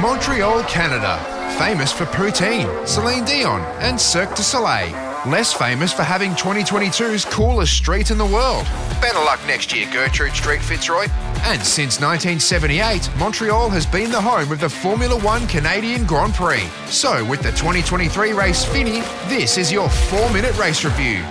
Montreal, 0.00 0.62
Canada. 0.62 1.18
Famous 1.58 1.92
for 1.92 2.06
poutine, 2.06 2.88
Celine 2.88 3.22
Dion, 3.26 3.60
and 3.80 4.00
Cirque 4.00 4.34
du 4.34 4.42
Soleil. 4.42 4.90
Less 5.26 5.52
famous 5.52 5.92
for 5.92 6.04
having 6.04 6.30
2022's 6.30 7.26
coolest 7.26 7.74
street 7.74 8.10
in 8.10 8.16
the 8.16 8.24
world. 8.24 8.64
Better 9.02 9.18
luck 9.18 9.40
next 9.46 9.74
year, 9.74 9.86
Gertrude 9.92 10.32
Street, 10.32 10.62
Fitzroy. 10.62 11.04
And 11.42 11.60
since 11.60 12.00
1978, 12.00 13.10
Montreal 13.18 13.68
has 13.68 13.84
been 13.84 14.10
the 14.10 14.20
home 14.20 14.50
of 14.50 14.60
the 14.60 14.70
Formula 14.70 15.18
One 15.20 15.46
Canadian 15.48 16.06
Grand 16.06 16.32
Prix. 16.32 16.66
So, 16.86 17.22
with 17.26 17.42
the 17.42 17.50
2023 17.50 18.32
race 18.32 18.64
Finny, 18.64 19.02
this 19.28 19.58
is 19.58 19.70
your 19.70 19.90
four 19.90 20.30
minute 20.32 20.56
race 20.56 20.82
review. 20.82 21.22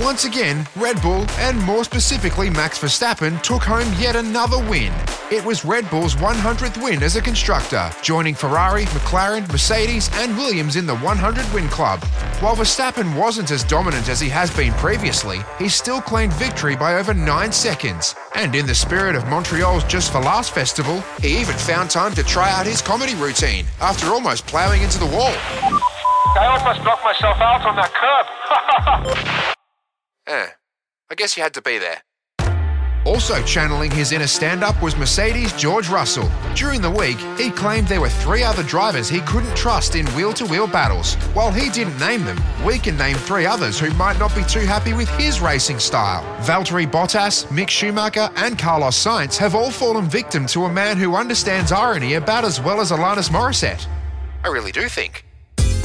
Once 0.00 0.26
again, 0.26 0.68
Red 0.76 1.00
Bull, 1.00 1.24
and 1.38 1.58
more 1.62 1.82
specifically 1.82 2.50
Max 2.50 2.78
Verstappen, 2.78 3.40
took 3.42 3.62
home 3.62 3.90
yet 3.98 4.14
another 4.14 4.58
win. 4.68 4.92
It 5.32 5.42
was 5.42 5.64
Red 5.64 5.88
Bull's 5.88 6.14
100th 6.16 6.82
win 6.84 7.02
as 7.02 7.16
a 7.16 7.22
constructor, 7.22 7.90
joining 8.02 8.34
Ferrari, 8.34 8.84
McLaren, 8.84 9.50
Mercedes, 9.50 10.10
and 10.16 10.36
Williams 10.36 10.76
in 10.76 10.84
the 10.84 10.96
100 10.98 11.50
win 11.54 11.66
club. 11.68 12.04
While 12.40 12.56
Verstappen 12.56 13.16
wasn't 13.16 13.50
as 13.50 13.64
dominant 13.64 14.10
as 14.10 14.20
he 14.20 14.28
has 14.28 14.54
been 14.54 14.74
previously, 14.74 15.40
he 15.58 15.70
still 15.70 16.02
claimed 16.02 16.34
victory 16.34 16.76
by 16.76 16.96
over 16.96 17.14
9 17.14 17.50
seconds. 17.50 18.14
And 18.34 18.54
in 18.54 18.66
the 18.66 18.74
spirit 18.74 19.16
of 19.16 19.26
Montreal's 19.28 19.84
Just 19.84 20.12
for 20.12 20.20
Laughs 20.20 20.50
festival, 20.50 21.02
he 21.22 21.38
even 21.38 21.56
found 21.56 21.90
time 21.90 22.14
to 22.16 22.22
try 22.22 22.50
out 22.50 22.66
his 22.66 22.82
comedy 22.82 23.14
routine 23.14 23.64
after 23.80 24.08
almost 24.08 24.46
ploughing 24.46 24.82
into 24.82 24.98
the 24.98 25.06
wall. 25.06 25.34
I 26.38 26.48
almost 26.50 26.84
knocked 26.84 27.02
myself 27.02 27.38
out 27.38 27.64
on 27.64 27.76
that 27.76 27.94
curb. 27.94 29.52
Eh, 30.26 30.48
I 31.10 31.14
guess 31.14 31.36
you 31.36 31.42
had 31.42 31.54
to 31.54 31.62
be 31.62 31.78
there. 31.78 32.02
Also 33.06 33.40
channeling 33.44 33.92
his 33.92 34.10
inner 34.10 34.26
stand 34.26 34.64
up 34.64 34.82
was 34.82 34.96
Mercedes' 34.96 35.52
George 35.52 35.88
Russell. 35.88 36.28
During 36.56 36.82
the 36.82 36.90
week, 36.90 37.18
he 37.38 37.50
claimed 37.50 37.86
there 37.86 38.00
were 38.00 38.08
three 38.08 38.42
other 38.42 38.64
drivers 38.64 39.08
he 39.08 39.20
couldn't 39.20 39.54
trust 39.54 39.94
in 39.94 40.04
wheel 40.08 40.32
to 40.32 40.44
wheel 40.44 40.66
battles. 40.66 41.14
While 41.32 41.52
he 41.52 41.70
didn't 41.70 41.96
name 42.00 42.24
them, 42.24 42.36
we 42.64 42.80
can 42.80 42.96
name 42.96 43.14
three 43.14 43.46
others 43.46 43.78
who 43.78 43.92
might 43.92 44.18
not 44.18 44.34
be 44.34 44.42
too 44.42 44.66
happy 44.66 44.92
with 44.92 45.08
his 45.10 45.40
racing 45.40 45.78
style. 45.78 46.24
Valtteri 46.44 46.90
Bottas, 46.90 47.46
Mick 47.46 47.68
Schumacher, 47.68 48.28
and 48.34 48.58
Carlos 48.58 48.96
Sainz 48.96 49.36
have 49.36 49.54
all 49.54 49.70
fallen 49.70 50.06
victim 50.06 50.44
to 50.46 50.64
a 50.64 50.72
man 50.72 50.96
who 50.96 51.14
understands 51.14 51.70
irony 51.70 52.14
about 52.14 52.44
as 52.44 52.60
well 52.60 52.80
as 52.80 52.90
Alanis 52.90 53.30
Morissette. 53.30 53.86
I 54.42 54.48
really 54.48 54.72
do 54.72 54.88
think. 54.88 55.25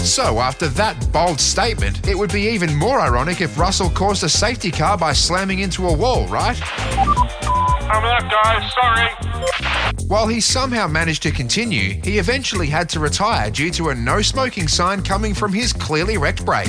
So, 0.04 0.40
after 0.40 0.68
that 0.70 1.12
bold 1.14 1.40
statement, 1.40 2.08
it 2.08 2.18
would 2.18 2.34
be 2.34 2.42
even 2.50 2.76
more 2.76 3.00
ironic 3.00 3.40
if 3.40 3.58
Russell 3.58 3.90
caused 3.90 4.24
a 4.24 4.30
safety 4.30 4.72
car 4.72 4.98
by 4.98 5.14
slamming 5.14 5.60
into 5.60 5.88
a 5.88 5.94
wall, 5.96 6.28
right? 6.28 6.60
I'm 6.62 8.04
out, 8.04 8.30
guys. 8.30 8.74
Sorry. 8.74 10.08
While 10.08 10.28
he 10.28 10.42
somehow 10.42 10.88
managed 10.88 11.24
to 11.24 11.32
continue, 11.32 12.02
he 12.04 12.18
eventually 12.18 12.68
had 12.68 12.90
to 12.90 13.00
retire 13.00 13.50
due 13.50 13.72
to 13.72 13.90
a 13.90 13.96
no 13.96 14.22
smoking 14.22 14.68
sign 14.68 15.02
coming 15.02 15.34
from 15.34 15.54
his 15.54 15.72
clearly 15.72 16.18
wrecked 16.18 16.46
brake. 16.46 16.68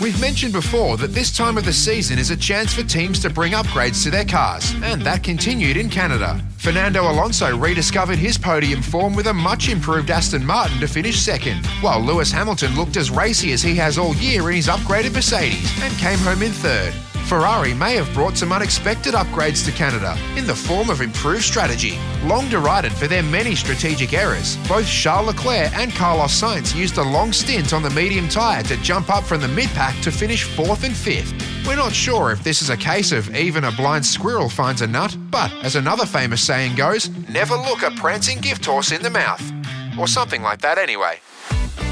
We've 0.00 0.18
mentioned 0.18 0.54
before 0.54 0.96
that 0.96 1.12
this 1.12 1.30
time 1.30 1.58
of 1.58 1.66
the 1.66 1.74
season 1.74 2.18
is 2.18 2.30
a 2.30 2.36
chance 2.36 2.72
for 2.72 2.82
teams 2.82 3.20
to 3.20 3.28
bring 3.28 3.52
upgrades 3.52 4.02
to 4.04 4.10
their 4.10 4.24
cars, 4.24 4.72
and 4.82 5.02
that 5.02 5.22
continued 5.22 5.76
in 5.76 5.90
Canada. 5.90 6.42
Fernando 6.56 7.02
Alonso 7.02 7.54
rediscovered 7.54 8.16
his 8.16 8.38
podium 8.38 8.80
form 8.80 9.14
with 9.14 9.26
a 9.26 9.34
much 9.34 9.68
improved 9.68 10.10
Aston 10.10 10.44
Martin 10.44 10.80
to 10.80 10.88
finish 10.88 11.20
second, 11.20 11.66
while 11.82 12.00
Lewis 12.00 12.32
Hamilton 12.32 12.74
looked 12.76 12.96
as 12.96 13.10
racy 13.10 13.52
as 13.52 13.60
he 13.60 13.74
has 13.74 13.98
all 13.98 14.16
year 14.16 14.48
in 14.48 14.56
his 14.56 14.68
upgraded 14.68 15.12
Mercedes 15.12 15.70
and 15.82 15.92
came 15.98 16.18
home 16.20 16.42
in 16.42 16.52
third. 16.52 16.94
Ferrari 17.30 17.74
may 17.74 17.94
have 17.94 18.12
brought 18.12 18.36
some 18.36 18.50
unexpected 18.50 19.14
upgrades 19.14 19.64
to 19.64 19.70
Canada 19.70 20.18
in 20.36 20.48
the 20.48 20.54
form 20.54 20.90
of 20.90 21.00
improved 21.00 21.44
strategy. 21.44 21.96
Long 22.24 22.48
derided 22.48 22.92
for 22.92 23.06
their 23.06 23.22
many 23.22 23.54
strategic 23.54 24.12
errors, 24.12 24.56
both 24.66 24.84
Charles 24.84 25.28
Leclerc 25.28 25.72
and 25.78 25.92
Carlos 25.92 26.32
Sainz 26.32 26.74
used 26.74 26.98
a 26.98 27.04
long 27.04 27.32
stint 27.32 27.72
on 27.72 27.84
the 27.84 27.90
medium 27.90 28.28
tyre 28.28 28.64
to 28.64 28.76
jump 28.78 29.10
up 29.10 29.22
from 29.22 29.40
the 29.40 29.46
mid 29.46 29.68
pack 29.68 29.94
to 30.02 30.10
finish 30.10 30.42
fourth 30.42 30.82
and 30.82 30.96
fifth. 30.96 31.32
We're 31.64 31.76
not 31.76 31.92
sure 31.92 32.32
if 32.32 32.42
this 32.42 32.62
is 32.62 32.70
a 32.70 32.76
case 32.76 33.12
of 33.12 33.32
even 33.36 33.62
a 33.62 33.70
blind 33.70 34.04
squirrel 34.04 34.48
finds 34.48 34.82
a 34.82 34.88
nut, 34.88 35.16
but 35.30 35.52
as 35.62 35.76
another 35.76 36.06
famous 36.06 36.42
saying 36.42 36.74
goes, 36.74 37.10
never 37.28 37.54
look 37.54 37.82
a 37.82 37.92
prancing 37.92 38.40
gift 38.40 38.64
horse 38.64 38.90
in 38.90 39.02
the 39.02 39.10
mouth. 39.10 39.52
Or 39.96 40.08
something 40.08 40.42
like 40.42 40.62
that, 40.62 40.78
anyway. 40.78 41.20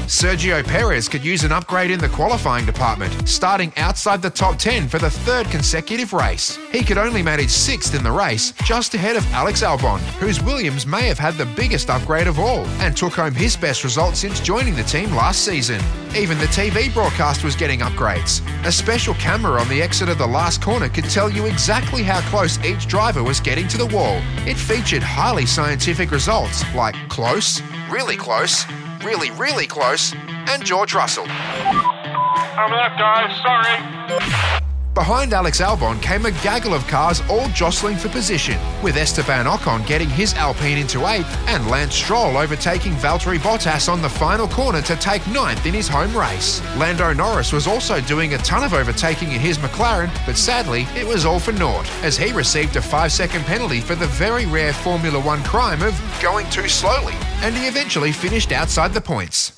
Sergio 0.09 0.65
Perez 0.65 1.07
could 1.07 1.23
use 1.23 1.43
an 1.43 1.51
upgrade 1.51 1.91
in 1.91 1.99
the 1.99 2.09
qualifying 2.09 2.65
department, 2.65 3.29
starting 3.29 3.71
outside 3.77 4.23
the 4.23 4.29
top 4.29 4.57
10 4.57 4.87
for 4.87 4.97
the 4.97 5.11
third 5.11 5.45
consecutive 5.51 6.13
race. 6.13 6.57
He 6.71 6.83
could 6.83 6.97
only 6.97 7.21
manage 7.21 7.51
sixth 7.51 7.93
in 7.93 8.03
the 8.03 8.11
race, 8.11 8.51
just 8.63 8.95
ahead 8.95 9.15
of 9.15 9.33
Alex 9.33 9.61
Albon, 9.61 9.99
whose 10.17 10.41
Williams 10.41 10.87
may 10.87 11.03
have 11.03 11.19
had 11.19 11.35
the 11.35 11.45
biggest 11.55 11.91
upgrade 11.91 12.25
of 12.25 12.39
all, 12.39 12.65
and 12.81 12.97
took 12.97 13.13
home 13.13 13.35
his 13.35 13.55
best 13.55 13.83
result 13.83 14.15
since 14.15 14.39
joining 14.39 14.75
the 14.75 14.81
team 14.81 15.11
last 15.15 15.45
season. 15.45 15.79
Even 16.17 16.39
the 16.39 16.45
TV 16.45 16.91
broadcast 16.91 17.43
was 17.43 17.55
getting 17.55 17.81
upgrades. 17.81 18.41
A 18.65 18.71
special 18.71 19.13
camera 19.13 19.61
on 19.61 19.69
the 19.69 19.79
exit 19.79 20.09
of 20.09 20.17
the 20.17 20.25
last 20.25 20.59
corner 20.59 20.89
could 20.89 21.07
tell 21.07 21.29
you 21.29 21.45
exactly 21.45 22.01
how 22.01 22.19
close 22.31 22.57
each 22.65 22.87
driver 22.87 23.23
was 23.23 23.39
getting 23.39 23.67
to 23.67 23.77
the 23.77 23.85
wall. 23.85 24.19
It 24.47 24.57
featured 24.57 25.03
highly 25.03 25.45
scientific 25.45 26.09
results 26.09 26.63
like 26.73 26.95
close, 27.09 27.61
really 27.91 28.17
close, 28.17 28.65
really, 29.03 29.31
really 29.31 29.67
close, 29.67 30.13
and 30.13 30.63
George 30.65 30.93
Russell. 30.93 31.25
I'm 31.27 32.73
out, 32.73 32.97
guys. 32.97 33.35
Sorry. 33.41 34.59
Behind 34.95 35.33
Alex 35.33 35.61
Albon 35.61 36.01
came 36.01 36.25
a 36.25 36.31
gaggle 36.43 36.73
of 36.73 36.85
cars 36.87 37.21
all 37.29 37.47
jostling 37.49 37.95
for 37.95 38.09
position, 38.09 38.59
with 38.83 38.97
Esteban 38.97 39.45
Ocon 39.45 39.87
getting 39.87 40.09
his 40.09 40.33
Alpine 40.33 40.77
into 40.77 41.07
eighth 41.07 41.29
and 41.47 41.69
Lance 41.69 41.95
Stroll 41.95 42.35
overtaking 42.35 42.93
Valtteri 42.95 43.37
Bottas 43.37 43.87
on 43.87 44.01
the 44.01 44.09
final 44.09 44.47
corner 44.47 44.81
to 44.81 44.95
take 44.97 45.25
ninth 45.27 45.65
in 45.65 45.73
his 45.73 45.87
home 45.87 46.17
race. 46.17 46.61
Lando 46.75 47.13
Norris 47.13 47.53
was 47.53 47.65
also 47.65 48.01
doing 48.01 48.33
a 48.33 48.37
ton 48.39 48.61
of 48.61 48.73
overtaking 48.73 49.31
in 49.31 49.39
his 49.39 49.57
McLaren, 49.59 50.11
but 50.25 50.35
sadly, 50.35 50.85
it 50.97 51.07
was 51.07 51.23
all 51.23 51.39
for 51.39 51.53
naught, 51.53 51.89
as 52.03 52.17
he 52.17 52.33
received 52.33 52.75
a 52.75 52.81
five 52.81 53.13
second 53.13 53.45
penalty 53.45 53.79
for 53.79 53.95
the 53.95 54.07
very 54.07 54.47
rare 54.47 54.73
Formula 54.73 55.19
One 55.21 55.43
crime 55.43 55.81
of 55.81 55.97
going 56.21 56.49
too 56.49 56.67
slowly, 56.67 57.13
and 57.41 57.55
he 57.55 57.67
eventually 57.67 58.11
finished 58.11 58.51
outside 58.51 58.93
the 58.93 59.01
points. 59.01 59.53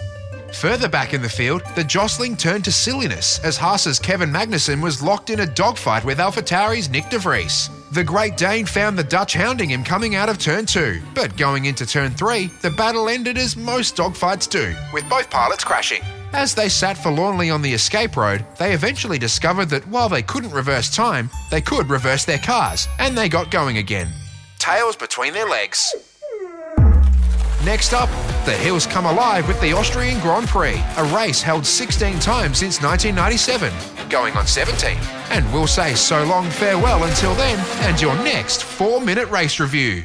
Further 0.53 0.89
back 0.89 1.13
in 1.13 1.21
the 1.21 1.29
field, 1.29 1.63
the 1.75 1.83
jostling 1.83 2.35
turned 2.35 2.65
to 2.65 2.71
silliness 2.71 3.39
as 3.43 3.57
Haas's 3.57 3.99
Kevin 3.99 4.29
Magnussen 4.29 4.81
was 4.81 5.01
locked 5.01 5.29
in 5.29 5.39
a 5.39 5.45
dogfight 5.45 6.03
with 6.03 6.17
AlphaTauri's 6.17 6.89
Nyck 6.89 7.09
De 7.09 7.17
Vries. 7.17 7.69
The 7.93 8.03
Great 8.03 8.37
Dane 8.37 8.65
found 8.65 8.97
the 8.97 9.03
Dutch 9.03 9.33
hounding 9.33 9.69
him 9.69 9.83
coming 9.83 10.15
out 10.15 10.29
of 10.29 10.37
turn 10.37 10.65
two, 10.65 11.01
but 11.15 11.35
going 11.37 11.65
into 11.65 11.85
turn 11.85 12.11
three, 12.11 12.47
the 12.61 12.69
battle 12.71 13.09
ended 13.09 13.37
as 13.37 13.55
most 13.55 13.95
dogfights 13.95 14.49
do, 14.49 14.75
with 14.93 15.09
both 15.09 15.29
pilots 15.29 15.63
crashing. 15.63 16.01
As 16.33 16.53
they 16.53 16.69
sat 16.69 16.97
forlornly 16.97 17.49
on 17.49 17.61
the 17.61 17.73
escape 17.73 18.15
road, 18.15 18.45
they 18.57 18.73
eventually 18.73 19.17
discovered 19.17 19.69
that 19.69 19.87
while 19.87 20.07
they 20.07 20.21
couldn't 20.21 20.51
reverse 20.51 20.93
time, 20.93 21.29
they 21.49 21.61
could 21.61 21.89
reverse 21.89 22.25
their 22.25 22.37
cars, 22.37 22.87
and 22.99 23.17
they 23.17 23.27
got 23.27 23.51
going 23.51 23.77
again. 23.77 24.09
Tails 24.59 24.95
between 24.95 25.33
their 25.33 25.47
legs. 25.47 25.93
Next 27.63 27.93
up, 27.93 28.09
the 28.45 28.53
hills 28.53 28.87
come 28.87 29.05
alive 29.05 29.47
with 29.47 29.61
the 29.61 29.71
Austrian 29.73 30.19
Grand 30.19 30.47
Prix, 30.47 30.81
a 30.97 31.03
race 31.15 31.43
held 31.43 31.63
16 31.63 32.17
times 32.17 32.57
since 32.57 32.81
1997, 32.81 33.71
going 34.09 34.35
on 34.35 34.47
17. 34.47 34.97
And 35.29 35.45
we'll 35.53 35.67
say 35.67 35.93
so 35.93 36.23
long 36.23 36.49
farewell 36.49 37.03
until 37.03 37.35
then, 37.35 37.59
and 37.81 38.01
your 38.01 38.15
next 38.23 38.63
four 38.63 38.99
minute 38.99 39.29
race 39.29 39.59
review. 39.59 40.03